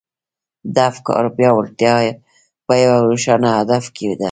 د 0.73 0.75
افکارو 0.91 1.29
پياوړتيا 1.37 1.95
په 2.65 2.73
يوه 2.83 2.97
روښانه 3.09 3.49
هدف 3.59 3.85
کې 3.95 4.05
ده. 4.09 4.15